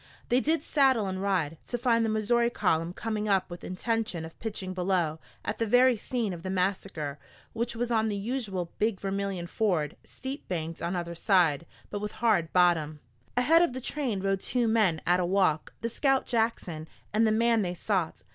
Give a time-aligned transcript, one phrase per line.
[0.29, 4.39] They did saddle and ride to find the Missouri column coming up with intention of
[4.39, 7.19] pitching below, at the very scene of the massacre,
[7.53, 12.13] which was on the usual Big Vermilion ford, steep banked on either side, but with
[12.13, 12.99] hard bottom.
[13.37, 17.31] Ahead of the train rode two men at a walk, the scout Jackson, and the
[17.31, 18.23] man they sought.